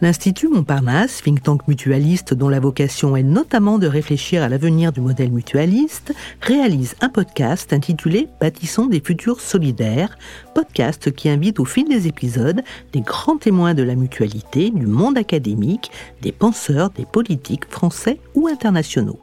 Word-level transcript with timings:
L'Institut 0.00 0.48
Montparnasse, 0.48 1.22
think 1.22 1.42
tank 1.42 1.68
mutualiste 1.68 2.34
dont 2.34 2.48
la 2.48 2.58
vocation 2.58 3.16
est 3.16 3.22
notamment 3.22 3.78
de 3.78 3.86
réfléchir 3.86 4.42
à 4.42 4.48
l'avenir 4.48 4.92
du 4.92 5.00
modèle 5.00 5.30
mutualiste, 5.30 6.12
réalise 6.40 6.96
un 7.00 7.08
podcast 7.08 7.72
intitulé 7.72 8.28
Bâtissons 8.40 8.86
des 8.86 9.00
futurs 9.00 9.40
solidaires, 9.40 10.18
podcast 10.54 11.12
qui 11.12 11.28
invite 11.28 11.60
au 11.60 11.64
fil 11.64 11.88
des 11.88 12.08
épisodes 12.08 12.62
des 12.92 13.02
grands 13.02 13.36
témoins 13.36 13.74
de 13.74 13.84
la 13.84 13.94
mutualité, 13.94 14.70
du 14.70 14.86
monde 14.86 15.16
académique, 15.16 15.90
des 16.22 16.32
penseurs, 16.32 16.90
des 16.90 17.06
politiques 17.06 17.70
français 17.70 18.18
ou 18.34 18.48
internationaux. 18.48 19.20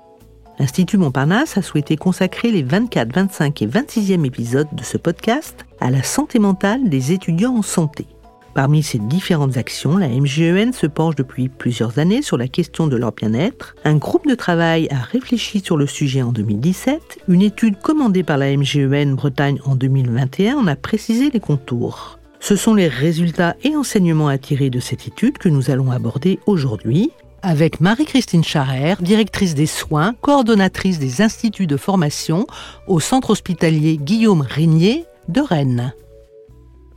L'Institut 0.58 0.98
Montparnasse 0.98 1.58
a 1.58 1.62
souhaité 1.62 1.98
consacrer 1.98 2.52
les 2.52 2.64
24, 2.64 3.14
25 3.14 3.62
et 3.62 3.68
26e 3.68 4.26
épisodes 4.26 4.68
de 4.72 4.84
ce 4.84 4.98
podcast 4.98 5.66
à 5.80 5.90
la 5.90 6.04
santé 6.04 6.40
mentale 6.40 6.88
des 6.88 7.12
étudiants 7.12 7.56
en 7.56 7.62
santé. 7.62 8.06
Parmi 8.54 8.84
ces 8.84 9.00
différentes 9.00 9.56
actions, 9.56 9.98
la 9.98 10.10
MGEN 10.10 10.74
se 10.74 10.86
penche 10.88 11.16
depuis 11.16 11.48
plusieurs 11.48 12.00
années 12.00 12.22
sur 12.22 12.38
la 12.38 12.48
question 12.48 12.88
de 12.88 12.98
leur 12.98 13.14
bien-être. 13.14 13.76
Un 13.86 13.96
groupe 13.96 14.28
de 14.28 14.36
travail 14.36 14.88
a 14.92 15.00
réfléchi 15.00 15.62
sur 15.62 15.78
le 15.78 15.88
sujet 15.88 16.22
en 16.22 16.34
2017. 16.34 17.20
Une 17.30 17.42
étude 17.42 17.80
commandée 17.80 18.24
par 18.24 18.38
la 18.38 18.56
MGEN 18.56 19.16
Bretagne 19.16 19.60
en 19.66 19.76
2021 19.76 20.58
en 20.58 20.68
a 20.68 20.76
précisé 20.76 21.30
les 21.30 21.40
contours. 21.40 22.20
Ce 22.42 22.56
sont 22.56 22.74
les 22.74 22.88
résultats 22.88 23.56
et 23.64 23.76
enseignements 23.76 24.28
à 24.28 24.38
tirer 24.38 24.70
de 24.70 24.80
cette 24.80 25.08
étude 25.08 25.38
que 25.38 25.48
nous 25.50 25.70
allons 25.70 25.92
aborder 25.92 26.40
aujourd'hui 26.46 27.12
avec 27.44 27.80
Marie-Christine 27.80 28.44
Charrère, 28.44 29.02
directrice 29.02 29.56
des 29.56 29.66
soins, 29.66 30.14
coordonnatrice 30.22 31.00
des 31.00 31.22
instituts 31.22 31.68
de 31.68 31.78
formation 31.78 32.46
au 32.88 33.00
centre 33.00 33.32
hospitalier 33.32 33.98
Guillaume 33.98 34.42
Régnier 34.42 35.06
de 35.28 35.42
Rennes. 35.42 35.94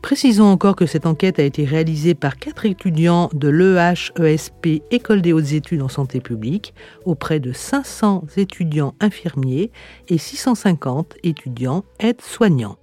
Précisons 0.04 0.44
encore 0.44 0.76
que 0.76 0.84
cette 0.84 1.06
enquête 1.06 1.38
a 1.38 1.44
été 1.44 1.64
réalisée 1.64 2.12
par 2.12 2.36
quatre 2.36 2.66
étudiants 2.66 3.30
de 3.32 3.48
l'EHESP 3.48 4.82
École 4.90 5.22
des 5.22 5.32
hautes 5.32 5.52
études 5.52 5.80
en 5.80 5.88
santé 5.88 6.20
publique 6.20 6.74
auprès 7.06 7.40
de 7.40 7.54
500 7.54 8.24
étudiants 8.36 8.94
infirmiers 9.00 9.70
et 10.08 10.18
650 10.18 11.14
étudiants 11.22 11.84
aides-soignants. 12.00 12.76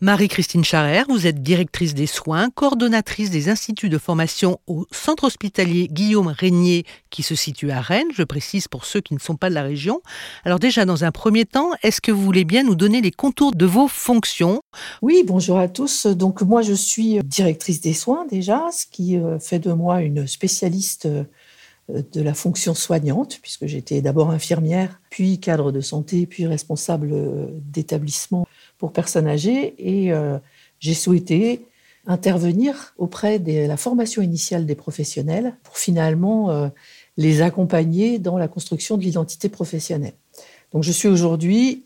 Marie-Christine 0.00 0.62
Charrère, 0.62 1.06
vous 1.08 1.26
êtes 1.26 1.42
directrice 1.42 1.92
des 1.92 2.06
soins, 2.06 2.50
coordonnatrice 2.50 3.30
des 3.30 3.48
instituts 3.48 3.88
de 3.88 3.98
formation 3.98 4.60
au 4.68 4.86
centre 4.92 5.24
hospitalier 5.24 5.88
Guillaume 5.88 6.28
Régnier 6.28 6.84
qui 7.10 7.24
se 7.24 7.34
situe 7.34 7.72
à 7.72 7.80
Rennes, 7.80 8.06
je 8.14 8.22
précise 8.22 8.68
pour 8.68 8.84
ceux 8.84 9.00
qui 9.00 9.14
ne 9.14 9.18
sont 9.18 9.34
pas 9.34 9.50
de 9.50 9.54
la 9.56 9.64
région. 9.64 10.00
Alors 10.44 10.60
déjà, 10.60 10.84
dans 10.84 11.02
un 11.02 11.10
premier 11.10 11.46
temps, 11.46 11.70
est-ce 11.82 12.00
que 12.00 12.12
vous 12.12 12.22
voulez 12.22 12.44
bien 12.44 12.62
nous 12.62 12.76
donner 12.76 13.00
les 13.00 13.10
contours 13.10 13.56
de 13.56 13.66
vos 13.66 13.88
fonctions? 13.88 14.62
Oui, 15.02 15.24
bonjour 15.26 15.58
à 15.58 15.66
tous. 15.66 16.06
Donc 16.06 16.42
moi, 16.42 16.62
je 16.62 16.74
suis 16.74 17.18
directrice 17.24 17.80
des 17.80 17.94
soins 17.94 18.24
déjà, 18.30 18.66
ce 18.72 18.86
qui 18.86 19.16
euh, 19.16 19.40
fait 19.40 19.58
de 19.58 19.72
moi 19.72 20.02
une 20.02 20.28
spécialiste 20.28 21.06
euh, 21.06 21.24
de 21.88 22.22
la 22.22 22.34
fonction 22.34 22.72
soignante, 22.74 23.40
puisque 23.42 23.66
j'étais 23.66 24.00
d'abord 24.00 24.30
infirmière, 24.30 25.00
puis 25.10 25.40
cadre 25.40 25.72
de 25.72 25.80
santé, 25.80 26.26
puis 26.26 26.46
responsable 26.46 27.10
euh, 27.12 27.46
d'établissement 27.52 28.46
pour 28.78 28.92
personnes 28.92 29.26
âgées 29.26 29.74
et 29.78 30.12
euh, 30.12 30.38
j'ai 30.78 30.94
souhaité 30.94 31.66
intervenir 32.06 32.94
auprès 32.96 33.38
de 33.38 33.66
la 33.66 33.76
formation 33.76 34.22
initiale 34.22 34.64
des 34.64 34.74
professionnels 34.74 35.54
pour 35.62 35.76
finalement 35.76 36.50
euh, 36.50 36.68
les 37.16 37.42
accompagner 37.42 38.18
dans 38.18 38.38
la 38.38 38.48
construction 38.48 38.96
de 38.96 39.02
l'identité 39.02 39.48
professionnelle. 39.48 40.14
Donc 40.72 40.84
je 40.84 40.92
suis 40.92 41.08
aujourd'hui 41.08 41.84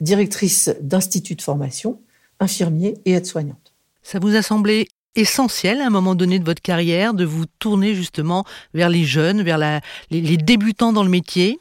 directrice 0.00 0.74
d'institut 0.80 1.36
de 1.36 1.42
formation, 1.42 2.00
infirmier 2.40 2.98
et 3.04 3.12
aide-soignante. 3.12 3.72
Ça 4.02 4.18
vous 4.18 4.34
a 4.34 4.42
semblé 4.42 4.88
essentiel 5.14 5.80
à 5.80 5.86
un 5.86 5.90
moment 5.90 6.14
donné 6.14 6.38
de 6.38 6.44
votre 6.44 6.62
carrière 6.62 7.14
de 7.14 7.24
vous 7.24 7.44
tourner 7.58 7.94
justement 7.94 8.44
vers 8.74 8.88
les 8.88 9.04
jeunes, 9.04 9.42
vers 9.42 9.58
les, 10.10 10.36
débutants 10.36 10.92
dans 10.92 11.04
le 11.04 11.10
métier? 11.10 11.58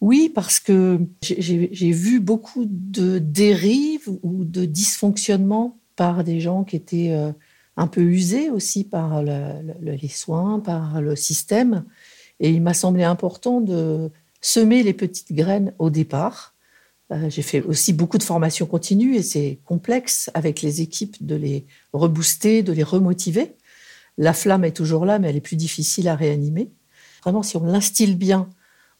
Oui, 0.00 0.30
parce 0.34 0.60
que 0.60 1.00
j'ai 1.22 1.92
vu 1.92 2.20
beaucoup 2.20 2.64
de 2.66 3.18
dérives 3.18 4.08
ou 4.22 4.44
de 4.44 4.64
dysfonctionnements 4.64 5.78
par 5.96 6.24
des 6.24 6.40
gens 6.40 6.64
qui 6.64 6.76
étaient 6.76 7.12
euh, 7.12 7.30
un 7.76 7.86
peu 7.86 8.02
usés 8.02 8.50
aussi 8.50 8.84
par 8.84 9.22
les 9.22 10.08
soins, 10.08 10.60
par 10.60 11.00
le 11.00 11.16
système. 11.16 11.84
Et 12.40 12.50
il 12.50 12.62
m'a 12.62 12.74
semblé 12.74 13.04
important 13.04 13.60
de 13.60 14.10
semer 14.40 14.82
les 14.82 14.94
petites 14.94 15.32
graines 15.32 15.72
au 15.78 15.90
départ 15.90 16.51
j'ai 17.28 17.42
fait 17.42 17.62
aussi 17.62 17.92
beaucoup 17.92 18.18
de 18.18 18.22
formations 18.22 18.66
continues 18.66 19.16
et 19.16 19.22
c'est 19.22 19.58
complexe 19.64 20.30
avec 20.34 20.62
les 20.62 20.80
équipes 20.80 21.24
de 21.24 21.34
les 21.34 21.66
rebooster, 21.92 22.62
de 22.62 22.72
les 22.72 22.82
remotiver. 22.82 23.56
La 24.18 24.32
flamme 24.32 24.64
est 24.64 24.76
toujours 24.76 25.04
là, 25.04 25.18
mais 25.18 25.30
elle 25.30 25.36
est 25.36 25.40
plus 25.40 25.56
difficile 25.56 26.08
à 26.08 26.14
réanimer. 26.14 26.70
Vraiment, 27.22 27.42
si 27.42 27.56
on 27.56 27.64
l'instille 27.64 28.14
bien 28.14 28.48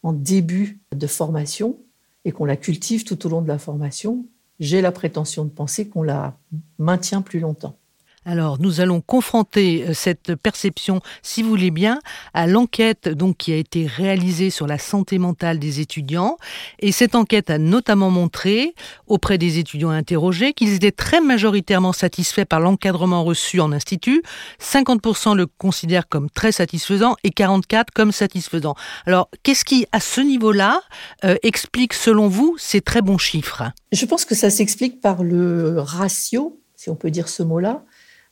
en 0.01 0.13
début 0.13 0.79
de 0.95 1.07
formation 1.07 1.79
et 2.25 2.31
qu'on 2.31 2.45
la 2.45 2.57
cultive 2.57 3.03
tout 3.03 3.25
au 3.25 3.29
long 3.29 3.41
de 3.41 3.47
la 3.47 3.59
formation, 3.59 4.25
j'ai 4.59 4.81
la 4.81 4.91
prétention 4.91 5.45
de 5.45 5.49
penser 5.49 5.87
qu'on 5.87 6.03
la 6.03 6.37
maintient 6.79 7.21
plus 7.21 7.39
longtemps. 7.39 7.77
Alors, 8.25 8.59
nous 8.59 8.79
allons 8.79 9.01
confronter 9.01 9.85
euh, 9.87 9.93
cette 9.93 10.35
perception, 10.35 11.01
si 11.21 11.43
vous 11.43 11.49
voulez 11.49 11.71
bien, 11.71 11.99
à 12.33 12.47
l'enquête 12.47 13.09
donc 13.09 13.37
qui 13.37 13.51
a 13.51 13.57
été 13.57 13.85
réalisée 13.85 14.49
sur 14.49 14.65
la 14.65 14.77
santé 14.77 15.17
mentale 15.17 15.59
des 15.59 15.81
étudiants. 15.81 16.37
Et 16.79 16.91
cette 16.91 17.15
enquête 17.15 17.49
a 17.49 17.57
notamment 17.57 18.09
montré 18.09 18.75
auprès 19.07 19.37
des 19.37 19.59
étudiants 19.59 19.89
interrogés 19.89 20.53
qu'ils 20.53 20.73
étaient 20.73 20.91
très 20.91 21.19
majoritairement 21.19 21.91
satisfaits 21.91 22.45
par 22.45 22.61
l'encadrement 22.61 23.23
reçu 23.23 23.59
en 23.59 23.71
institut. 23.73 24.23
50% 24.61 25.35
le 25.35 25.45
considèrent 25.45 26.07
comme 26.07 26.29
très 26.29 26.53
satisfaisant 26.53 27.15
et 27.23 27.31
44 27.31 27.91
comme 27.91 28.11
satisfaisant. 28.11 28.75
Alors, 29.05 29.29
qu'est-ce 29.43 29.65
qui, 29.65 29.85
à 29.91 29.99
ce 29.99 30.21
niveau-là, 30.21 30.81
euh, 31.25 31.35
explique 31.43 31.93
selon 31.93 32.29
vous 32.29 32.55
ces 32.57 32.79
très 32.79 33.01
bons 33.01 33.17
chiffres? 33.17 33.63
Je 33.91 34.05
pense 34.05 34.23
que 34.23 34.35
ça 34.35 34.49
s'explique 34.49 35.01
par 35.01 35.23
le 35.23 35.79
ratio, 35.79 36.61
si 36.75 36.89
on 36.89 36.95
peut 36.95 37.11
dire 37.11 37.27
ce 37.27 37.43
mot-là, 37.43 37.83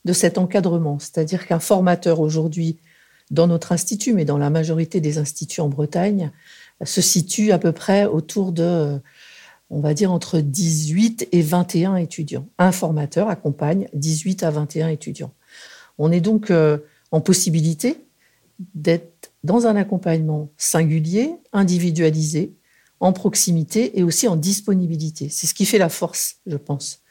de 0.06 0.14
cet 0.14 0.38
encadrement. 0.38 1.00
C'est-à-dire 1.00 1.46
qu'un 1.48 1.60
formateur 1.60 2.20
aujourd'hui, 2.20 2.78
dans 3.30 3.48
notre 3.48 3.72
institut, 3.72 4.14
mais 4.14 4.26
dans 4.26 4.38
la 4.38 4.50
majorité 4.50 5.00
des 5.00 5.18
instituts 5.18 5.62
en 5.62 5.70
Bretagne, 5.70 6.32
se 6.84 7.02
situe 7.02 7.52
à 7.52 7.60
peu 7.60 7.72
près 7.72 8.06
autour 8.06 8.52
de, 8.52 9.00
on 9.70 9.80
va 9.80 9.94
dire, 9.94 10.12
entre 10.12 10.40
18 10.40 11.30
et 11.32 11.42
21 11.42 11.96
étudiants. 11.96 12.48
Un 12.58 12.72
formateur 12.72 13.30
accompagne 13.30 13.88
18 13.94 14.44
à 14.44 14.52
21 14.52 14.90
étudiants. 14.90 15.34
On 15.98 16.12
est 16.12 16.22
donc 16.22 16.52
euh, 16.52 16.78
en 17.12 17.22
possibilité 17.22 17.98
d'être 18.76 19.32
dans 19.44 19.66
un 19.66 19.76
accompagnement 19.76 20.50
singulier, 20.58 21.34
individualisé, 21.54 22.54
en 23.00 23.14
proximité 23.14 23.98
et 24.00 24.04
aussi 24.04 24.28
en 24.28 24.36
disponibilité. 24.36 25.30
C'est 25.30 25.48
ce 25.48 25.54
qui 25.54 25.66
fait 25.66 25.80
la 25.80 25.90
force, 25.90 26.38
je 26.46 26.58
pense, 26.58 27.02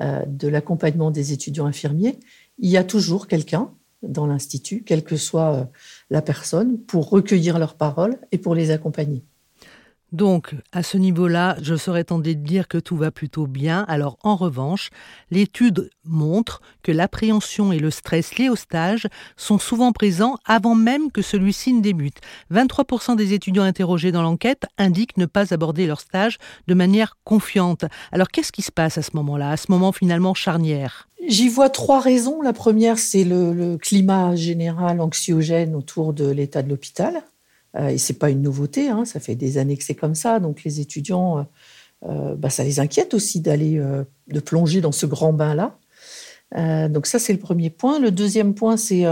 euh, 0.00 0.24
de 0.26 0.46
l'accompagnement 0.46 1.10
des 1.10 1.32
étudiants 1.32 1.66
infirmiers, 1.66 2.18
il 2.60 2.70
y 2.70 2.76
a 2.76 2.84
toujours 2.84 3.26
quelqu'un 3.26 3.70
dans 4.02 4.26
l'Institut, 4.26 4.82
quelle 4.84 5.04
que 5.04 5.16
soit 5.16 5.54
euh, 5.54 5.64
la 6.08 6.22
personne, 6.22 6.78
pour 6.78 7.10
recueillir 7.10 7.58
leurs 7.58 7.74
paroles 7.74 8.18
et 8.32 8.38
pour 8.38 8.54
les 8.54 8.70
accompagner. 8.70 9.24
Donc, 10.12 10.54
à 10.72 10.82
ce 10.82 10.96
niveau-là, 10.96 11.56
je 11.62 11.76
serais 11.76 12.04
tenté 12.04 12.34
de 12.34 12.44
dire 12.44 12.66
que 12.66 12.78
tout 12.78 12.96
va 12.96 13.10
plutôt 13.12 13.46
bien. 13.46 13.84
Alors, 13.88 14.18
en 14.22 14.34
revanche, 14.34 14.90
l'étude 15.30 15.90
montre 16.04 16.60
que 16.82 16.90
l'appréhension 16.90 17.72
et 17.72 17.78
le 17.78 17.90
stress 17.90 18.36
liés 18.36 18.48
au 18.48 18.56
stage 18.56 19.06
sont 19.36 19.58
souvent 19.58 19.92
présents 19.92 20.36
avant 20.44 20.74
même 20.74 21.12
que 21.12 21.22
celui-ci 21.22 21.72
ne 21.72 21.80
débute. 21.80 22.18
23% 22.52 23.14
des 23.14 23.34
étudiants 23.34 23.62
interrogés 23.62 24.10
dans 24.10 24.22
l'enquête 24.22 24.64
indiquent 24.78 25.16
ne 25.16 25.26
pas 25.26 25.54
aborder 25.54 25.86
leur 25.86 26.00
stage 26.00 26.38
de 26.66 26.74
manière 26.74 27.16
confiante. 27.22 27.84
Alors, 28.10 28.28
qu'est-ce 28.28 28.52
qui 28.52 28.62
se 28.62 28.72
passe 28.72 28.98
à 28.98 29.02
ce 29.02 29.12
moment-là, 29.14 29.50
à 29.50 29.56
ce 29.56 29.70
moment 29.70 29.92
finalement 29.92 30.34
charnière? 30.34 31.08
J'y 31.28 31.48
vois 31.48 31.70
trois 31.70 32.00
raisons. 32.00 32.42
La 32.42 32.52
première, 32.52 32.98
c'est 32.98 33.24
le, 33.24 33.52
le 33.52 33.76
climat 33.76 34.34
général 34.34 35.00
anxiogène 35.00 35.76
autour 35.76 36.12
de 36.12 36.28
l'état 36.28 36.62
de 36.62 36.68
l'hôpital. 36.68 37.22
Euh, 37.76 37.88
et 37.88 37.98
c'est 37.98 38.18
pas 38.18 38.30
une 38.30 38.42
nouveauté, 38.42 38.88
hein, 38.88 39.04
ça 39.04 39.20
fait 39.20 39.34
des 39.34 39.58
années 39.58 39.76
que 39.76 39.84
c'est 39.84 39.94
comme 39.94 40.14
ça. 40.14 40.40
Donc 40.40 40.64
les 40.64 40.80
étudiants, 40.80 41.38
euh, 41.38 41.42
euh, 42.08 42.34
bah, 42.34 42.50
ça 42.50 42.64
les 42.64 42.80
inquiète 42.80 43.14
aussi 43.14 43.40
d'aller, 43.40 43.80
de 44.28 44.40
plonger 44.40 44.80
dans 44.80 44.92
ce 44.92 45.06
grand 45.06 45.32
bain-là. 45.32 45.78
donc 46.88 47.06
ça, 47.06 47.18
c'est 47.18 47.32
le 47.32 47.38
premier 47.38 47.70
point. 47.70 48.00
Le 48.00 48.10
deuxième 48.10 48.54
point, 48.54 48.76
c'est, 48.76 49.04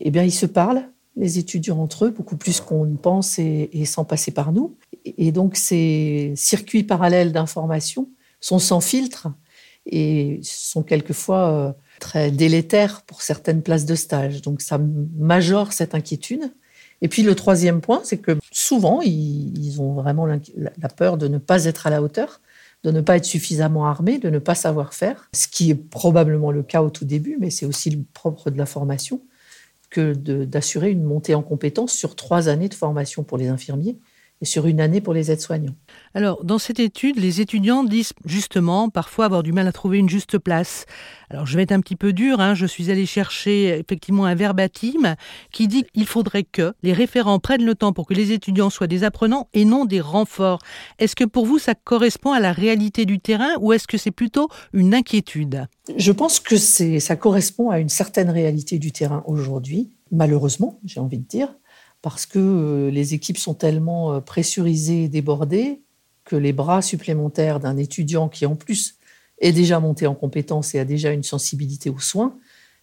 eh 0.00 0.10
bien, 0.10 0.22
ils 0.24 0.32
se 0.32 0.46
parlent, 0.46 0.88
les 1.16 1.38
étudiants 1.38 1.78
entre 1.78 2.06
eux, 2.06 2.10
beaucoup 2.10 2.36
plus 2.36 2.60
qu'on 2.60 2.84
ne 2.84 2.96
pense 2.96 3.38
et, 3.38 3.84
sans 3.84 4.04
passer 4.04 4.30
par 4.30 4.52
nous. 4.52 4.76
Et 5.04 5.32
donc 5.32 5.56
ces 5.56 6.32
circuits 6.36 6.82
parallèles 6.82 7.32
d'information 7.32 8.08
sont 8.40 8.58
sans 8.58 8.80
filtre 8.80 9.28
et 9.86 10.40
sont 10.42 10.82
quelquefois 10.82 11.76
très 12.00 12.30
délétères 12.30 13.02
pour 13.02 13.22
certaines 13.22 13.62
places 13.62 13.86
de 13.86 13.94
stage. 13.94 14.42
Donc 14.42 14.60
ça 14.60 14.78
majore 15.16 15.72
cette 15.72 15.94
inquiétude. 15.94 16.52
Et 17.02 17.08
puis 17.08 17.22
le 17.22 17.34
troisième 17.34 17.80
point, 17.80 18.00
c'est 18.04 18.18
que 18.18 18.38
souvent, 18.50 19.00
ils, 19.02 19.80
ont 19.80 19.94
vraiment 19.94 20.26
la 20.26 20.88
peur 20.88 21.18
de 21.18 21.28
ne 21.28 21.38
pas 21.38 21.66
être 21.66 21.86
à 21.86 21.90
la 21.90 22.02
hauteur, 22.02 22.40
de 22.84 22.90
ne 22.90 23.00
pas 23.00 23.16
être 23.16 23.24
suffisamment 23.24 23.86
armés, 23.86 24.18
de 24.18 24.30
ne 24.30 24.38
pas 24.38 24.54
savoir 24.54 24.94
faire, 24.94 25.28
ce 25.34 25.48
qui 25.48 25.70
est 25.70 25.74
probablement 25.74 26.52
le 26.52 26.62
cas 26.62 26.82
au 26.82 26.90
tout 26.90 27.04
début, 27.04 27.36
mais 27.38 27.50
c'est 27.50 27.66
aussi 27.66 27.90
le 27.90 28.02
propre 28.14 28.50
de 28.50 28.56
la 28.56 28.66
formation, 28.66 29.20
que 29.90 30.14
d'assurer 30.14 30.90
une 30.90 31.04
montée 31.04 31.34
en 31.34 31.42
compétences 31.42 31.92
sur 31.92 32.16
trois 32.16 32.48
années 32.48 32.68
de 32.68 32.74
formation 32.74 33.22
pour 33.22 33.38
les 33.38 33.48
infirmiers 33.48 33.98
et 34.42 34.44
sur 34.44 34.66
une 34.66 34.80
année 34.80 35.00
pour 35.00 35.14
les 35.14 35.30
aides-soignants. 35.30 35.74
Alors, 36.14 36.44
dans 36.44 36.58
cette 36.58 36.78
étude, 36.78 37.18
les 37.18 37.40
étudiants 37.40 37.84
disent 37.84 38.12
justement 38.24 38.90
parfois 38.90 39.24
avoir 39.24 39.42
du 39.42 39.52
mal 39.52 39.66
à 39.66 39.72
trouver 39.72 39.98
une 39.98 40.08
juste 40.08 40.38
place. 40.38 40.84
Alors, 41.30 41.46
je 41.46 41.56
vais 41.56 41.62
être 41.62 41.72
un 41.72 41.80
petit 41.80 41.96
peu 41.96 42.12
dur, 42.12 42.40
hein, 42.40 42.54
je 42.54 42.66
suis 42.66 42.90
allé 42.90 43.06
chercher 43.06 43.78
effectivement 43.78 44.26
un 44.26 44.34
verbatim 44.34 45.16
qui 45.52 45.68
dit 45.68 45.84
qu'il 45.84 46.06
faudrait 46.06 46.44
que 46.44 46.74
les 46.82 46.92
référents 46.92 47.38
prennent 47.38 47.64
le 47.64 47.74
temps 47.74 47.92
pour 47.92 48.06
que 48.06 48.14
les 48.14 48.32
étudiants 48.32 48.70
soient 48.70 48.86
des 48.86 49.04
apprenants 49.04 49.48
et 49.54 49.64
non 49.64 49.84
des 49.84 50.00
renforts. 50.00 50.60
Est-ce 50.98 51.16
que 51.16 51.24
pour 51.24 51.46
vous, 51.46 51.58
ça 51.58 51.74
correspond 51.74 52.32
à 52.32 52.40
la 52.40 52.52
réalité 52.52 53.06
du 53.06 53.18
terrain 53.18 53.54
ou 53.60 53.72
est-ce 53.72 53.86
que 53.86 53.98
c'est 53.98 54.10
plutôt 54.10 54.48
une 54.72 54.94
inquiétude? 54.94 55.66
Je 55.96 56.12
pense 56.12 56.40
que 56.40 56.56
ça 56.56 57.16
correspond 57.16 57.70
à 57.70 57.78
une 57.78 57.88
certaine 57.88 58.30
réalité 58.30 58.78
du 58.78 58.92
terrain 58.92 59.22
aujourd'hui, 59.26 59.90
malheureusement, 60.10 60.78
j'ai 60.84 61.00
envie 61.00 61.18
de 61.18 61.26
dire 61.26 61.54
parce 62.06 62.24
que 62.24 62.38
euh, 62.38 62.88
les 62.92 63.14
équipes 63.14 63.36
sont 63.36 63.54
tellement 63.54 64.12
euh, 64.12 64.20
pressurisées 64.20 65.02
et 65.02 65.08
débordées 65.08 65.80
que 66.24 66.36
les 66.36 66.52
bras 66.52 66.80
supplémentaires 66.80 67.58
d'un 67.58 67.76
étudiant 67.76 68.28
qui 68.28 68.46
en 68.46 68.54
plus 68.54 68.94
est 69.40 69.50
déjà 69.50 69.80
monté 69.80 70.06
en 70.06 70.14
compétence 70.14 70.72
et 70.76 70.78
a 70.78 70.84
déjà 70.84 71.10
une 71.10 71.24
sensibilité 71.24 71.90
aux 71.90 71.98
soins, 71.98 72.36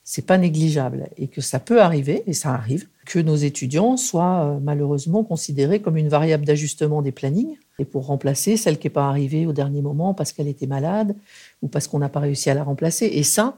c'est 0.03 0.25
pas 0.25 0.37
négligeable 0.37 1.07
et 1.15 1.29
que 1.29 1.39
ça 1.39 1.61
peut 1.61 1.81
arriver 1.81 2.23
et 2.27 2.33
ça 2.33 2.53
arrive 2.53 2.89
que 3.05 3.17
nos 3.17 3.37
étudiants 3.37 3.95
soient 3.95 4.43
euh, 4.43 4.59
malheureusement 4.61 5.23
considérés 5.23 5.79
comme 5.79 5.95
une 5.95 6.09
variable 6.09 6.43
d'ajustement 6.43 7.01
des 7.01 7.13
plannings 7.13 7.55
et 7.79 7.85
pour 7.85 8.07
remplacer 8.07 8.57
celle 8.57 8.77
qui 8.77 8.87
n'est 8.87 8.93
pas 8.93 9.07
arrivée 9.07 9.45
au 9.45 9.53
dernier 9.53 9.81
moment 9.81 10.13
parce 10.13 10.33
qu'elle 10.33 10.49
était 10.49 10.67
malade 10.67 11.15
ou 11.61 11.69
parce 11.69 11.87
qu'on 11.87 11.99
n'a 11.99 12.09
pas 12.09 12.19
réussi 12.19 12.49
à 12.49 12.55
la 12.55 12.65
remplacer. 12.65 13.05
Et 13.05 13.23
ça 13.23 13.55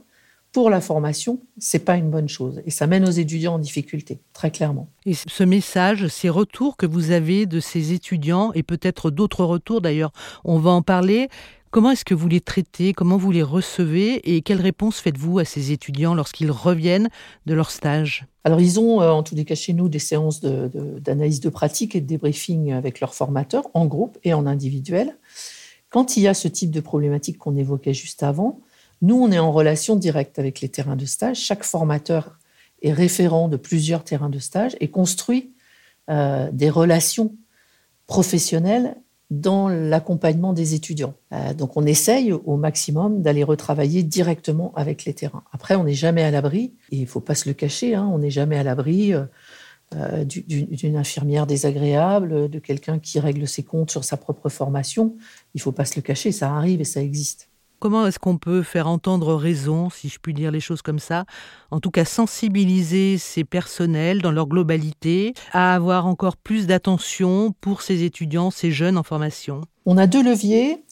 pour 0.56 0.70
la 0.70 0.80
formation, 0.80 1.42
c'est 1.58 1.84
pas 1.84 1.98
une 1.98 2.10
bonne 2.10 2.30
chose 2.30 2.62
et 2.66 2.72
ça 2.72 2.88
mène 2.88 3.06
aux 3.06 3.12
étudiants 3.12 3.56
en 3.56 3.60
difficulté, 3.60 4.22
très 4.32 4.52
clairement. 4.52 4.88
Et 5.06 5.14
ce 5.14 5.44
message, 5.44 6.08
ces 6.08 6.30
retours 6.30 6.78
que 6.78 6.86
vous 6.86 7.12
avez 7.12 7.46
de 7.46 7.60
ces 7.60 7.92
étudiants 7.92 8.54
et 8.54 8.64
peut-être 8.64 9.12
d'autres 9.12 9.44
retours 9.44 9.82
d'ailleurs, 9.82 10.14
on 10.46 10.58
va 10.58 10.72
en 10.72 10.82
parler. 10.82 11.28
Comment 11.72 11.92
est-ce 11.92 12.06
que 12.06 12.14
vous 12.14 12.30
les 12.30 12.40
traitez? 12.40 12.94
Comment 12.94 13.18
vous 13.18 13.32
les 13.32 13.44
recevez? 13.44 14.34
Et 14.34 14.42
quelles 14.44 14.62
réponses 14.62 15.00
faites-vous 15.00 15.40
à 15.40 15.44
ces 15.44 15.74
étudiants 15.74 16.14
lorsqu'ils 16.14 16.52
reviennent 16.52 17.10
de 17.46 17.54
leur 17.54 17.70
stage? 17.70 18.26
Alors, 18.46 18.62
ils 18.62 18.80
ont, 18.80 19.02
euh, 19.02 19.10
en 19.10 19.24
tous 19.24 19.36
les 19.36 19.44
cas 19.44 19.56
chez 19.56 19.74
nous, 19.74 19.90
des 19.90 20.00
séances 20.00 20.40
d'analyse 20.40 21.42
de, 21.42 21.50
de, 21.50 21.54
pratique 21.54 21.98
et 21.98 22.00
de 22.00 22.08
débriefing 22.08 22.72
avec 22.72 23.02
leurs 23.02 23.14
formateurs, 23.14 23.68
en 23.74 23.88
groupe 23.88 24.18
et 24.24 24.34
en 24.34 24.46
individuel. 24.46 25.18
Quand 25.90 26.16
il 26.16 26.24
y 26.24 26.30
a 26.30 26.34
ce 26.34 26.48
type 26.48 26.72
de 26.72 26.80
problématique 26.80 27.38
qu'on 27.40 27.58
évoquait 27.58 27.94
juste 27.94 28.24
avant, 28.24 28.62
nous, 29.02 29.16
on 29.16 29.32
est 29.32 29.40
en 29.40 29.52
relation 29.52 29.96
directe 29.96 30.40
avec 30.40 30.62
les 30.62 30.70
terrains 30.70 30.96
de 30.96 31.06
stage. 31.06 31.38
Chaque 31.38 31.64
formateur 31.64 32.40
est 32.82 32.94
référent 32.94 33.48
de 33.48 33.58
plusieurs 33.58 34.04
terrains 34.04 34.30
de 34.30 34.40
stage 34.40 34.76
et 34.80 34.90
construit 34.90 35.54
euh, 36.10 36.50
des 36.52 36.70
relations 36.70 37.36
professionnelles 38.08 38.96
dans 39.32 39.68
l'accompagnement 39.68 40.54
des 40.54 40.76
étudiants. 40.76 41.16
Euh, 41.34 41.54
donc 41.56 41.78
on 41.78 41.86
essaye 41.86 42.32
au 42.32 42.58
maximum 42.58 43.24
d'aller 43.24 43.44
retravailler 43.44 44.04
directement 44.04 44.72
avec 44.76 45.06
les 45.06 45.14
terrains. 45.14 45.44
Après, 45.52 45.76
on 45.76 45.84
n'est 45.84 45.94
jamais 45.94 46.22
à 46.22 46.30
l'abri, 46.30 46.76
et 46.92 46.98
il 46.98 47.02
ne 47.02 47.08
faut 47.08 47.22
pas 47.22 47.34
se 47.34 47.50
le 47.50 47.54
cacher, 47.54 47.96
hein, 47.96 48.08
on 48.14 48.20
n'est 48.20 48.30
jamais 48.30 48.58
à 48.58 48.64
l'abri 48.64 49.14
euh, 49.14 50.26
d'une 50.26 50.96
infirmière 50.96 51.48
désagréable, 51.48 52.50
de 52.50 52.60
quelqu'un 52.60 53.00
qui 53.00 53.20
règle 53.20 53.48
ses 53.48 53.64
comptes 53.64 53.90
sur 53.90 54.04
sa 54.04 54.18
propre 54.18 54.50
formation. 54.50 55.16
Il 55.56 55.58
ne 55.58 55.62
faut 55.62 55.72
pas 55.72 55.86
se 55.86 55.96
le 55.96 56.02
cacher, 56.02 56.32
ça 56.32 56.54
arrive 56.54 56.82
et 56.82 56.86
ça 56.86 57.02
existe. 57.02 57.50
Comment 57.86 58.08
est-ce 58.08 58.18
qu'on 58.18 58.40
peut 58.40 58.64
faire 58.64 58.88
entendre 58.88 59.36
raison, 59.36 59.92
si 59.92 60.10
je 60.10 60.18
puis 60.18 60.34
dire 60.34 60.50
les 60.50 60.60
choses 60.60 60.82
comme 60.82 60.98
ça 60.98 61.26
En 61.70 61.80
tout 61.80 61.92
cas, 61.92 62.04
sensibiliser 62.04 63.20
ces 63.20 63.44
personnels 63.44 64.24
dans 64.24 64.32
leur 64.32 64.48
globalité 64.48 65.36
à 65.52 65.76
avoir 65.76 66.08
encore 66.08 66.36
plus 66.36 66.66
d'attention 66.66 67.54
pour 67.62 67.84
ces 67.84 68.02
étudiants, 68.02 68.50
ces 68.50 68.72
jeunes 68.72 68.98
en 68.98 69.04
formation? 69.04 69.62
On 69.86 70.00
a 70.00 70.08
deux 70.08 70.24
leviers. 70.24 70.84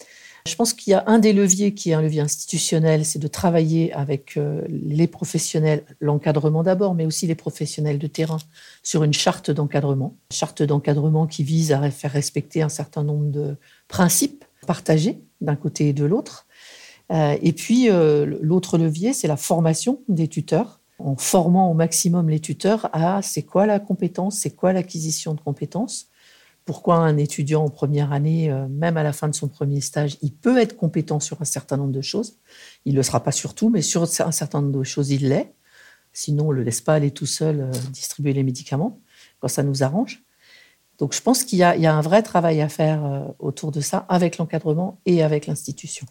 Je 0.45 0.53
pense 0.53 0.73
qu'il 0.73 0.91
y 0.91 0.93
a 0.93 1.03
un 1.07 1.17
des 1.17 1.33
leviers 1.33 1.73
qui 1.73 1.89
est 1.89 1.93
un 1.95 2.01
levier 2.03 2.21
institutionnel, 2.21 3.05
c'est 3.05 3.17
de 3.17 3.27
travailler 3.27 3.91
avec 3.93 4.37
euh, 4.37 4.61
les 4.69 5.07
professionnels, 5.07 5.85
l'encadrement 5.99 6.61
d'abord, 6.61 6.93
mais 6.93 7.07
aussi 7.07 7.25
les 7.25 7.33
professionnels 7.33 7.97
de 7.97 8.05
terrain 8.05 8.37
sur 8.83 9.03
une 9.03 9.13
charte 9.13 9.49
d'encadrement. 9.49 10.15
Charte 10.31 10.61
d'encadrement 10.61 11.25
qui 11.25 11.43
vise 11.43 11.71
à 11.71 11.89
faire 11.89 12.11
respecter 12.11 12.61
un 12.61 12.69
certain 12.69 13.03
nombre 13.03 13.31
de 13.31 13.55
principes 13.87 14.45
partagés 14.67 15.23
d'un 15.41 15.55
côté 15.55 15.89
et 15.89 15.93
de 15.93 16.05
l'autre. 16.05 16.45
Euh, 17.11 17.37
et 17.41 17.53
puis, 17.53 17.89
euh, 17.89 18.37
l'autre 18.41 18.77
levier, 18.77 19.13
c'est 19.13 19.27
la 19.27 19.37
formation 19.37 20.01
des 20.07 20.27
tuteurs, 20.27 20.81
en 20.99 21.15
formant 21.15 21.69
au 21.69 21.73
maximum 21.73 22.29
les 22.29 22.39
tuteurs 22.39 22.89
à 22.93 23.21
c'est 23.21 23.43
quoi 23.43 23.65
la 23.65 23.79
compétence, 23.79 24.39
c'est 24.39 24.51
quoi 24.51 24.73
l'acquisition 24.73 25.33
de 25.33 25.41
compétences, 25.41 26.07
pourquoi 26.65 26.95
un 26.95 27.17
étudiant 27.17 27.65
en 27.65 27.69
première 27.69 28.13
année, 28.13 28.49
euh, 28.49 28.67
même 28.69 28.95
à 28.95 29.03
la 29.03 29.11
fin 29.11 29.27
de 29.27 29.35
son 29.35 29.49
premier 29.49 29.81
stage, 29.81 30.17
il 30.21 30.33
peut 30.33 30.57
être 30.57 30.77
compétent 30.77 31.19
sur 31.19 31.41
un 31.41 31.45
certain 31.45 31.77
nombre 31.77 31.91
de 31.91 32.01
choses. 32.01 32.37
Il 32.85 32.93
ne 32.93 32.97
le 32.97 33.03
sera 33.03 33.21
pas 33.21 33.33
sur 33.33 33.53
tout, 33.53 33.69
mais 33.69 33.81
sur 33.81 34.03
un 34.03 34.31
certain 34.31 34.61
nombre 34.61 34.79
de 34.79 34.83
choses, 34.83 35.11
il 35.11 35.27
l'est. 35.27 35.53
Sinon, 36.13 36.47
on 36.47 36.51
ne 36.51 36.57
le 36.57 36.63
laisse 36.63 36.79
pas 36.79 36.93
aller 36.93 37.11
tout 37.11 37.25
seul 37.25 37.69
distribuer 37.91 38.33
les 38.33 38.43
médicaments 38.43 39.01
quand 39.39 39.47
ça 39.47 39.63
nous 39.63 39.83
arrange. 39.83 40.22
Donc 40.99 41.13
je 41.13 41.21
pense 41.21 41.43
qu'il 41.43 41.57
y, 41.57 41.61
y, 41.61 41.85
a 41.85 41.95
un 41.95 42.01
vrai 42.01 42.21
travail 42.21 42.61
à 42.61 42.69
faire 42.69 43.25
autour 43.39 43.71
de 43.71 43.81
ça 43.81 44.05
avec 44.09 44.37
l'encadrement 44.37 44.99
et 45.05 45.23
avec 45.23 45.47
l'institution. 45.47 46.05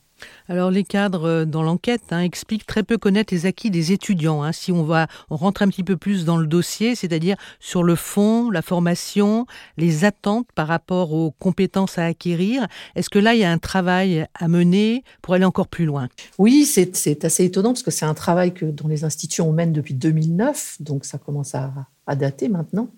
Alors 0.48 0.70
les 0.70 0.84
cadres 0.84 1.28
euh, 1.28 1.44
dans 1.44 1.62
l'enquête 1.62 2.02
hein, 2.10 2.20
expliquent 2.20 2.66
très 2.66 2.82
peu 2.82 2.98
connaître 2.98 3.32
les 3.32 3.46
acquis 3.46 3.70
des 3.70 3.92
étudiants. 3.92 4.42
Hein. 4.42 4.52
Si 4.52 4.72
on 4.72 4.82
va, 4.84 5.06
on 5.30 5.36
rentre 5.36 5.62
un 5.62 5.68
petit 5.68 5.84
peu 5.84 5.96
plus 5.96 6.24
dans 6.24 6.36
le 6.36 6.46
dossier, 6.46 6.94
c'est-à-dire 6.94 7.36
sur 7.60 7.82
le 7.82 7.94
fond, 7.94 8.50
la 8.50 8.62
formation, 8.62 9.46
les 9.76 10.04
attentes 10.04 10.48
par 10.54 10.68
rapport 10.68 11.12
aux 11.12 11.30
compétences 11.32 11.98
à 11.98 12.06
acquérir. 12.06 12.66
Est-ce 12.94 13.10
que 13.10 13.18
là 13.18 13.34
il 13.34 13.40
y 13.40 13.44
a 13.44 13.50
un 13.50 13.58
travail 13.58 14.26
à 14.34 14.48
mener 14.48 15.04
pour 15.22 15.34
aller 15.34 15.44
encore 15.44 15.68
plus 15.68 15.84
loin? 15.84 16.08
Oui, 16.38 16.64
c'est 16.64 17.24
assez 17.24 17.44
étonnant 17.44 17.70
parce 17.70 17.82
que 17.82 17.90
c'est 17.90 18.04
un 18.04 18.14
travail 18.14 18.52
que 18.52 18.66
dont 18.66 18.88
les 18.88 19.04
institutions 19.04 19.52
mènent 19.52 19.72
depuis 19.72 19.94
2009, 19.94 20.78
donc 20.80 21.04
ça 21.04 21.18
commence 21.18 21.54
à, 21.54 21.72
dater 22.16 22.48
maintenant. 22.48 22.88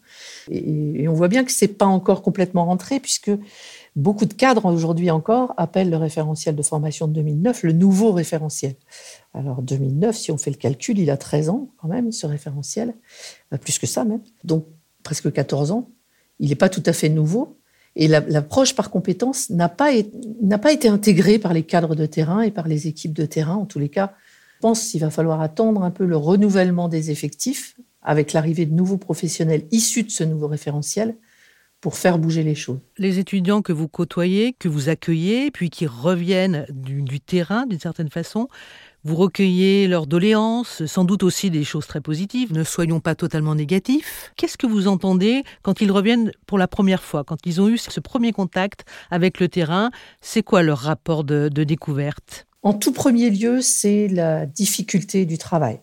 Et, 0.51 1.07
on 1.09 1.13
voit 1.13 1.29
bien 1.29 1.45
que 1.45 1.53
c'est 1.53 1.69
pas 1.69 1.87
encore 1.87 2.23
complètement 2.23 2.65
rentré 2.65 3.01
puisque 3.01 3.31
Beaucoup 3.97 4.25
de 4.25 4.35
cadres 4.35 4.65
aujourd'hui 4.65 5.13
encore 5.13 5.55
appellent 5.57 5.91
le 5.91 5.97
référentiel 5.97 6.57
de 6.57 6.63
formation 6.63 7.07
de 7.07 7.13
2009 7.13 7.63
le 7.63 7.73
nouveau 7.73 8.11
référentiel. 8.11 8.75
Alors 9.35 9.63
2009, 9.63 10.17
si 10.17 10.33
on 10.33 10.39
fait 10.39 10.51
le 10.51 10.57
calcul, 10.57 10.99
il 10.99 11.11
a 11.11 11.17
13 11.17 11.49
ans 11.49 11.69
quand 11.81 11.87
même, 11.87 12.11
ce 12.11 12.27
référentiel, 12.27 12.95
euh, 13.53 13.57
plus 13.57 13.79
que 13.79 13.87
ça 13.87 14.05
même, 14.05 14.21
donc 14.43 14.67
presque 15.05 15.33
14 15.33 15.71
ans. 15.71 15.91
Il 16.41 16.49
n'est 16.49 16.57
pas 16.57 16.69
tout 16.69 16.83
à 16.87 16.93
fait 16.93 17.09
nouveau. 17.09 17.57
Et 17.97 18.09
l'approche 18.09 18.75
par 18.75 18.91
compétence 18.91 19.51
n'a 19.51 19.69
pas, 19.69 19.91
pas 20.61 20.73
été 20.73 20.89
intégrée 20.89 21.39
par 21.39 21.53
les 21.53 21.63
cadres 21.63 21.95
de 21.95 22.07
terrain 22.07 22.41
et 22.41 22.51
par 22.51 22.67
les 22.67 22.89
équipes 22.89 23.13
de 23.13 23.25
terrain. 23.25 23.55
En 23.55 23.67
tous 23.67 23.79
les 23.79 23.89
cas, 23.89 24.15
je 24.57 24.61
pense 24.63 24.89
qu'il 24.89 25.01
va 25.01 25.11
falloir 25.11 25.41
attendre 25.41 25.85
un 25.85 25.93
peu 25.93 26.05
le 26.05 26.17
renouvellement 26.17 26.89
des 26.89 27.13
effectifs 27.13 27.77
avec 28.05 28.33
l'arrivée 28.33 28.67
de 28.67 28.75
nouveaux 28.75 28.99
professionnels 28.99 29.65
issus 29.71 30.05
de 30.05 30.11
ce 30.11 30.25
nouveau 30.25 30.47
référentiel 30.47 31.17
pour 31.85 31.99
faire 31.99 32.19
bouger 32.19 32.43
les 32.43 32.55
choses. 32.55 32.79
Les 32.97 33.19
étudiants 33.19 33.61
que 33.61 33.73
vous 33.73 33.89
côtoyez, 33.89 34.55
que 34.59 34.69
vous 34.69 34.89
accueillez, 34.89 35.51
puis 35.51 35.69
qui 35.69 35.87
reviennent 35.87 36.65
du, 36.71 37.21
terrain 37.21 37.67
d'une 37.67 37.79
certaine 37.79 38.09
façon, 38.09 38.49
vous 39.03 39.17
recueillez 39.17 39.87
leurs 39.87 40.07
doléances, 40.07 40.87
sans 40.87 41.05
doute 41.05 41.23
aussi 41.23 41.51
des 41.51 41.63
choses 41.63 41.87
très 41.87 42.01
positives, 42.01 42.55
ne 42.55 42.65
soyons 42.65 43.01
pas 43.01 43.15
totalement 43.15 43.55
négatifs. 43.55 44.33
Qu'est-ce 44.37 44.57
que 44.57 44.67
vous 44.67 44.89
entendez 44.89 45.43
quand 45.61 45.83
ils 45.83 45.93
reviennent 45.93 46.33
pour 46.47 46.57
la 46.57 46.69
première 46.69 47.03
fois, 47.03 47.23
quand 47.23 47.37
ils 47.45 47.61
ont 47.61 47.69
eu 47.69 47.77
ce 47.77 48.01
premier 48.01 48.33
contact 48.33 48.87
avec 49.11 49.39
le 49.39 49.49
terrain? 49.49 49.91
C'est 50.23 50.43
quoi 50.43 50.63
leur 50.63 50.79
rapport 50.79 51.23
de, 51.23 51.51
de 51.53 51.65
découverte? 51.65 52.47
En 52.63 52.73
tout 52.73 52.93
premier 52.93 53.29
lieu, 53.29 53.61
c'est 53.61 54.09
la 54.09 54.47
difficulté 54.47 55.27
du 55.27 55.37
travail, 55.37 55.81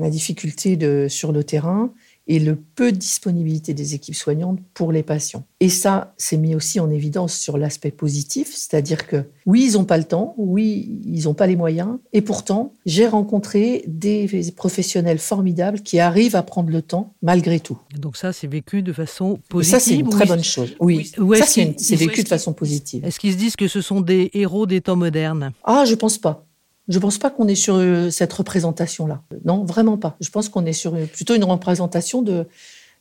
la 0.00 0.10
difficulté 0.10 0.76
de, 0.76 1.06
sur 1.08 1.32
le 1.32 1.44
terrain 1.44 1.92
et 2.30 2.38
le 2.38 2.54
peu 2.54 2.92
de 2.92 2.96
disponibilité 2.96 3.74
des 3.74 3.94
équipes 3.94 4.14
soignantes 4.14 4.60
pour 4.72 4.92
les 4.92 5.02
patients. 5.02 5.44
Et 5.58 5.68
ça, 5.68 6.14
c'est 6.16 6.36
mis 6.36 6.54
aussi 6.54 6.78
en 6.78 6.88
évidence 6.88 7.34
sur 7.34 7.58
l'aspect 7.58 7.90
positif, 7.90 8.54
c'est-à-dire 8.54 9.08
que 9.08 9.24
oui, 9.46 9.66
ils 9.68 9.72
n'ont 9.72 9.84
pas 9.84 9.98
le 9.98 10.04
temps, 10.04 10.34
oui, 10.38 11.00
ils 11.04 11.24
n'ont 11.24 11.34
pas 11.34 11.48
les 11.48 11.56
moyens, 11.56 11.98
et 12.12 12.20
pourtant, 12.20 12.72
j'ai 12.86 13.08
rencontré 13.08 13.82
des 13.88 14.28
professionnels 14.54 15.18
formidables 15.18 15.80
qui 15.80 15.98
arrivent 15.98 16.36
à 16.36 16.44
prendre 16.44 16.70
le 16.70 16.82
temps 16.82 17.14
malgré 17.20 17.58
tout. 17.58 17.78
Donc 17.98 18.16
ça, 18.16 18.32
c'est 18.32 18.46
vécu 18.46 18.82
de 18.82 18.92
façon 18.92 19.40
positive. 19.48 19.72
ça, 19.72 19.80
c'est 19.80 19.96
une 19.96 20.08
très 20.08 20.26
bonne 20.26 20.44
chose. 20.44 20.76
Oui, 20.78 21.10
ça, 21.36 21.46
c'est 21.46 21.96
vécu 21.96 22.22
de 22.22 22.28
façon 22.28 22.52
positive. 22.52 23.04
Est-ce 23.04 23.18
qu'ils 23.18 23.32
se 23.32 23.38
disent 23.38 23.56
que 23.56 23.66
ce 23.66 23.80
sont 23.80 24.00
des 24.00 24.30
héros 24.34 24.66
des 24.66 24.80
temps 24.80 24.94
modernes? 24.94 25.50
Ah, 25.64 25.84
je 25.84 25.96
pense 25.96 26.16
pas. 26.16 26.46
Je 26.90 26.96
ne 26.96 27.00
pense 27.00 27.18
pas 27.18 27.30
qu'on 27.30 27.46
est 27.48 27.54
sur 27.54 27.76
euh, 27.76 28.10
cette 28.10 28.32
représentation-là. 28.32 29.22
Non, 29.44 29.64
vraiment 29.64 29.96
pas. 29.96 30.16
Je 30.20 30.28
pense 30.28 30.48
qu'on 30.48 30.66
est 30.66 30.72
sur 30.72 30.94
euh, 30.94 31.06
plutôt 31.06 31.36
une 31.36 31.44
représentation 31.44 32.20
de, 32.20 32.46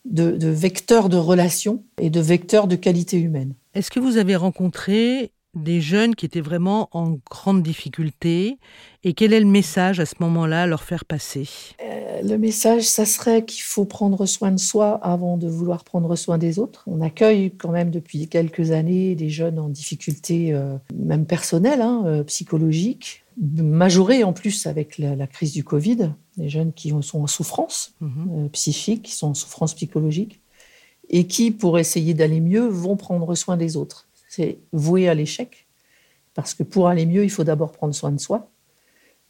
de, 0.05 0.48
vecteurs 0.48 1.10
de 1.10 1.17
relations 1.17 1.84
et 2.00 2.10
de 2.10 2.19
vecteurs 2.19 2.67
de 2.67 2.75
qualité 2.75 3.17
humaine. 3.17 3.55
Est-ce 3.74 3.89
que 3.91 4.00
vous 4.00 4.17
avez 4.17 4.36
rencontré 4.36 5.31
des 5.55 5.81
jeunes 5.81 6.15
qui 6.15 6.27
étaient 6.27 6.41
vraiment 6.41 6.89
en 6.91 7.17
grande 7.29 7.63
difficulté 7.63 8.60
et 9.03 9.13
quel 9.13 9.34
est 9.34 9.39
le 9.39 9.48
message 9.48 10.00
à 10.00 10.05
ce 10.05 10.15
moment-là 10.19 10.63
à 10.63 10.67
leur 10.67 10.84
faire 10.84 11.05
passer? 11.05 11.50
Euh, 11.84 12.22
Le 12.22 12.38
message, 12.38 12.84
ça 12.84 13.05
serait 13.05 13.43
qu'il 13.46 13.63
faut 13.63 13.86
prendre 13.86 14.25
soin 14.25 14.51
de 14.51 14.60
soi 14.60 15.00
avant 15.01 15.38
de 15.38 15.48
vouloir 15.48 15.84
prendre 15.84 16.15
soin 16.15 16.38
des 16.38 16.60
autres. 16.60 16.84
On 16.86 17.01
accueille 17.01 17.51
quand 17.58 17.72
même 17.72 17.89
depuis 17.89 18.27
quelques 18.27 18.72
années 18.72 19.15
des 19.15 19.29
jeunes 19.29 19.58
en 19.58 19.69
difficulté, 19.69 20.53
euh, 20.53 20.75
même 20.93 21.25
personnelle, 21.25 21.81
hein, 21.81 22.03
euh, 22.05 22.24
psychologique, 22.24 23.24
majorée 23.39 24.24
en 24.24 24.34
plus 24.34 24.67
avec 24.67 24.98
la, 24.98 25.27
crise 25.27 25.53
du 25.53 25.63
Covid, 25.63 26.12
des 26.38 26.50
jeunes 26.50 26.74
qui 26.74 26.93
sont 27.01 27.22
en 27.22 27.27
souffrance 27.27 27.93
mhm. 28.01 28.50
psychique, 28.50 29.03
qui 29.03 29.13
sont 29.13 29.27
en 29.29 29.34
souffrance 29.34 29.74
psychologique, 29.74 30.41
et 31.10 31.25
qui, 31.25 31.51
pour 31.51 31.79
essayer 31.79 32.13
d'aller 32.13 32.41
mieux, 32.41 32.67
vont 32.67 32.96
prendre 32.96 33.34
soin 33.36 33.58
des 33.58 33.77
autres. 33.77 34.08
C'est 34.27 34.60
voué 34.74 35.10
à 35.10 35.13
l'échec, 35.13 35.67
parce 36.34 36.53
que 36.53 36.63
pour 36.63 36.88
aller 36.88 37.05
mieux, 37.05 37.24
il 37.24 37.29
faut 37.29 37.43
d'abord 37.43 37.72
prendre 37.72 37.96
soin 37.96 38.12
de 38.12 38.19
soi. 38.19 38.50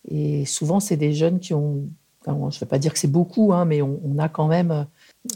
Et 0.09 0.45
souvent, 0.45 0.79
c'est 0.79 0.97
des 0.97 1.13
jeunes 1.13 1.39
qui 1.39 1.53
ont, 1.53 1.87
je 2.25 2.31
ne 2.31 2.59
vais 2.59 2.65
pas 2.65 2.79
dire 2.79 2.93
que 2.93 2.99
c'est 2.99 3.11
beaucoup, 3.11 3.53
hein, 3.53 3.65
mais 3.65 3.81
on, 3.81 4.17
a 4.17 4.27
quand 4.27 4.47
même, 4.47 4.71
euh, 4.71 4.83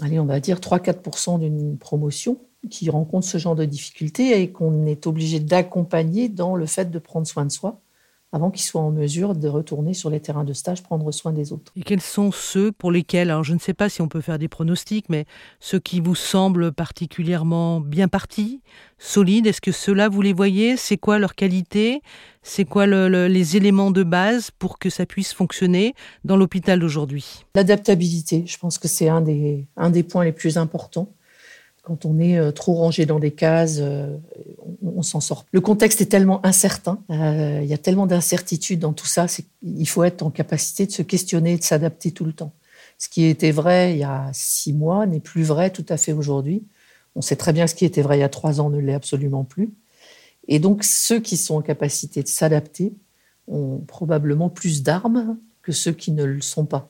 allez, 0.02 0.20
on 0.20 0.26
va 0.26 0.40
dire 0.40 0.60
3-4% 0.60 1.40
d'une 1.40 1.78
promotion 1.78 2.40
qui 2.70 2.90
rencontre 2.90 3.28
ce 3.28 3.38
genre 3.38 3.56
de 3.56 3.66
difficultés 3.66 4.42
et 4.42 4.52
qu'on 4.52 4.86
est 4.86 5.06
obligé 5.06 5.40
d'accompagner 5.40 6.30
dans 6.30 6.56
le 6.56 6.66
fait 6.66 6.90
de 6.90 7.00
prendre 7.00 7.28
soin 7.28 7.46
de 7.46 7.52
soi 7.52 7.82
avant 8.34 8.52
qu'ils 8.52 8.66
soient 8.66 8.82
en 8.82 8.92
mesure 8.92 9.36
de 9.36 9.48
retourner 9.48 9.94
sur 9.94 10.10
les 10.10 10.20
terrains 10.20 10.44
de 10.44 10.54
stage, 10.54 10.84
prendre 10.84 11.10
soin 11.12 11.32
des 11.32 11.54
autres. 11.54 11.72
Et 11.78 11.84
quels 11.84 12.02
sont 12.02 12.32
ceux 12.32 12.72
pour 12.72 12.92
lesquels, 12.92 13.30
alors 13.30 13.44
je 13.44 13.54
ne 13.54 13.60
sais 13.60 13.76
pas 13.76 13.88
si 13.88 14.02
on 14.02 14.08
peut 14.08 14.22
faire 14.22 14.40
des 14.40 14.48
pronostics, 14.48 15.08
mais 15.08 15.26
ceux 15.60 15.80
qui 15.80 16.02
vous 16.02 16.16
semblent 16.16 16.74
particulièrement 16.74 17.80
bien 17.80 18.08
partis, 18.08 18.62
solides, 18.98 19.46
est-ce 19.48 19.62
que 19.62 19.72
ceux-là, 19.72 20.10
vous 20.10 20.22
les 20.22 20.34
voyez? 20.34 20.78
C'est 20.78 20.98
quoi 20.98 21.20
leur 21.20 21.36
qualité? 21.36 22.02
C'est 22.42 22.66
quoi 22.66 22.88
les 22.88 23.56
éléments 23.56 23.92
de 23.92 24.04
base 24.04 24.50
pour 24.52 24.80
que 24.80 24.90
ça 24.90 25.06
puisse 25.06 25.32
fonctionner 25.32 25.94
dans 26.26 26.36
l'hôpital 26.36 26.80
d'aujourd'hui? 26.80 27.46
L'adaptabilité, 27.56 28.44
je 28.48 28.58
pense 28.58 28.80
que 28.80 28.88
c'est 28.88 29.08
un 29.10 29.22
des, 29.22 29.68
un 29.78 29.92
des 29.92 30.04
points 30.04 30.26
les 30.26 30.34
plus 30.34 30.58
importants. 30.58 31.14
Quand 31.84 32.06
on 32.06 32.18
est 32.18 32.38
euh, 32.38 32.52
trop 32.52 32.76
rangé 32.76 33.06
dans 33.06 33.20
des 33.20 33.32
cases, 33.32 33.80
euh, 33.82 34.18
on, 34.82 35.02
s'en 35.02 35.20
sort. 35.20 35.46
Le 35.52 35.60
contexte 35.60 36.00
est 36.00 36.06
tellement 36.06 36.44
incertain, 36.46 37.00
euh, 37.10 37.60
il 37.62 37.68
y 37.68 37.74
a 37.74 37.78
tellement 37.78 38.08
d'incertitudes 38.08 38.80
dans 38.80 38.94
tout 38.94 39.06
ça, 39.06 39.26
il 39.62 39.88
faut 39.88 40.06
être 40.06 40.24
en 40.24 40.32
capacité 40.32 40.86
de 40.86 40.92
se 40.92 41.02
questionner, 41.02 41.58
de 41.58 41.64
s'adapter 41.64 42.12
tout 42.12 42.24
le 42.24 42.32
temps. 42.32 42.54
Ce 42.98 43.10
qui 43.10 43.26
était 43.26 43.52
vrai 43.52 43.94
il 43.94 43.98
y 43.98 44.04
a 44.06 44.30
six 44.32 44.72
mois 44.72 45.06
n'est 45.06 45.20
plus 45.20 45.44
vrai 45.44 45.72
tout 45.72 45.86
à 45.90 45.98
fait 45.98 46.14
aujourd'hui. 46.14 46.64
On 47.16 47.22
sait 47.22 47.36
très 47.36 47.52
bien 47.52 47.68
ce 47.68 47.76
qui 47.76 47.84
était 47.84 48.02
vrai 48.02 48.18
il 48.18 48.22
y 48.22 48.24
a 48.24 48.30
trois 48.30 48.62
ans 48.62 48.70
ne 48.70 48.80
l'est 48.80 48.94
absolument 48.94 49.44
plus. 49.44 49.74
Et 50.48 50.60
donc 50.60 50.86
ceux 50.86 51.20
qui 51.20 51.36
sont 51.36 51.56
en 51.56 51.62
capacité 51.62 52.24
de 52.24 52.30
s'adapter 52.30 52.94
ont 53.50 53.80
probablement 53.80 54.50
plus 54.50 54.84
d'armes 54.84 55.38
que 55.62 55.74
ceux 55.74 55.92
qui 55.92 56.12
ne 56.14 56.24
le 56.24 56.40
sont 56.40 56.66
pas. 56.66 56.90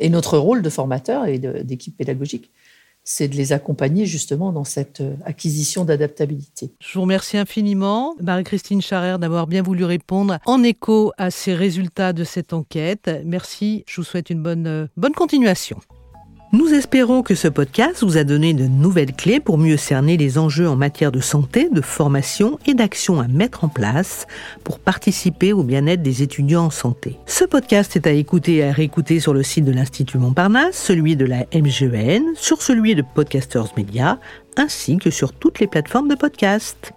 Et 0.00 0.10
notre 0.10 0.36
rôle 0.36 0.60
de 0.60 0.70
formateur 0.70 1.26
et 1.26 1.38
d'équipe 1.38 1.96
pédagogique, 1.96 2.50
c'est 3.08 3.26
de 3.26 3.36
les 3.36 3.52
accompagner 3.54 4.04
justement 4.04 4.52
dans 4.52 4.64
cette 4.64 5.00
euh, 5.00 5.14
acquisition 5.24 5.86
d'adaptabilité. 5.86 6.72
Je 6.78 6.92
vous 6.92 7.00
remercie 7.00 7.38
infiniment, 7.38 8.14
Marie-Christine 8.20 8.82
Charrer, 8.82 9.18
d'avoir 9.18 9.46
bien 9.46 9.62
voulu 9.62 9.84
répondre 9.84 10.38
en 10.44 10.62
écho 10.62 11.12
à 11.16 11.30
ces 11.30 11.54
résultats 11.54 12.12
de 12.12 12.22
cette 12.24 12.52
enquête. 12.52 13.10
Merci, 13.24 13.82
je 13.86 14.02
vous 14.02 14.04
souhaite 14.04 14.28
une 14.28 14.42
bonne, 14.42 14.66
euh, 14.66 14.86
bonne 14.98 15.14
continuation. 15.14 15.80
Nous 16.50 16.72
espérons 16.72 17.22
que 17.22 17.34
ce 17.34 17.46
podcast 17.46 18.02
vous 18.02 18.16
a 18.16 18.24
donné 18.24 18.54
de 18.54 18.64
nouvelles 18.64 19.12
clés 19.12 19.38
pour 19.38 19.58
mieux 19.58 19.76
cerner 19.76 20.16
les 20.16 20.38
enjeux 20.38 20.66
en 20.66 20.76
matière 20.76 21.12
de 21.12 21.20
santé, 21.20 21.68
de 21.70 21.82
formation 21.82 22.58
et 22.64 22.72
d'action 22.72 23.20
à 23.20 23.28
mettre 23.28 23.64
en 23.64 23.68
place 23.68 24.26
pour 24.64 24.78
participer 24.78 25.52
au 25.52 25.62
bien-être 25.62 26.00
des 26.00 26.22
étudiants 26.22 26.64
en 26.64 26.70
santé. 26.70 27.18
Ce 27.26 27.44
podcast 27.44 27.96
est 27.96 28.06
à 28.06 28.12
écouter 28.12 28.56
et 28.56 28.64
à 28.64 28.72
réécouter 28.72 29.20
sur 29.20 29.34
le 29.34 29.42
site 29.42 29.66
de 29.66 29.72
l'Institut 29.72 30.16
Montparnasse, 30.16 30.82
celui 30.82 31.16
de 31.16 31.26
la 31.26 31.44
MGEN, 31.54 32.22
sur 32.34 32.62
celui 32.62 32.94
de 32.94 33.04
Podcasters 33.14 33.74
Media, 33.76 34.18
ainsi 34.56 34.96
que 34.96 35.10
sur 35.10 35.34
toutes 35.34 35.60
les 35.60 35.66
plateformes 35.66 36.08
de 36.08 36.14
podcast. 36.14 36.94